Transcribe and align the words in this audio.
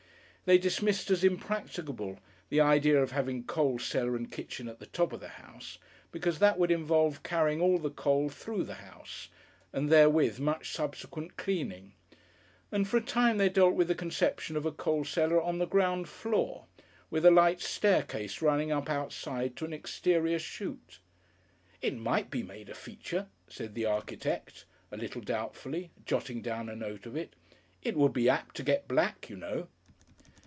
They 0.45 0.57
dismissed 0.57 1.09
as 1.11 1.23
impracticable 1.23 2.19
the 2.49 2.59
idea 2.59 3.01
of 3.01 3.11
having 3.11 3.45
coal 3.45 3.79
cellar 3.79 4.17
and 4.17 4.29
kitchen 4.29 4.67
at 4.67 4.79
the 4.79 4.85
top 4.85 5.13
of 5.13 5.21
the 5.21 5.29
house, 5.29 5.77
because 6.11 6.39
that 6.39 6.59
would 6.59 6.71
involve 6.71 7.23
carrying 7.23 7.61
all 7.61 7.77
the 7.77 7.89
coal 7.89 8.27
through 8.27 8.65
the 8.65 8.73
house, 8.73 9.29
and 9.71 9.89
therewith 9.89 10.39
much 10.39 10.69
subsequent 10.73 11.37
cleaning, 11.37 11.93
and 12.69 12.85
for 12.85 12.97
a 12.97 13.01
time 13.01 13.37
they 13.37 13.47
dealt 13.47 13.75
with 13.75 13.89
a 13.91 13.95
conception 13.95 14.57
of 14.57 14.65
a 14.65 14.73
coal 14.73 15.05
cellar 15.05 15.41
on 15.41 15.57
the 15.59 15.65
ground 15.65 16.09
floor 16.09 16.65
with 17.09 17.25
a 17.25 17.31
light 17.31 17.61
staircase 17.61 18.41
running 18.41 18.73
up 18.73 18.89
outside 18.89 19.55
to 19.55 19.63
an 19.63 19.71
exterior 19.71 20.37
shoot. 20.39 20.99
"It 21.81 21.95
might 21.95 22.29
be 22.29 22.43
made 22.43 22.67
a 22.67 22.75
Feature," 22.75 23.27
said 23.47 23.73
the 23.73 23.85
architect, 23.85 24.65
a 24.91 24.97
little 24.97 25.21
doubtfully, 25.21 25.91
jotting 26.05 26.41
down 26.41 26.67
a 26.67 26.75
note 26.75 27.05
of 27.05 27.15
it. 27.15 27.35
"It 27.81 27.95
would 27.95 28.11
be 28.11 28.27
apt 28.27 28.57
to 28.57 28.63
get 28.63 28.89
black, 28.89 29.29
you 29.29 29.37
know." 29.37 29.69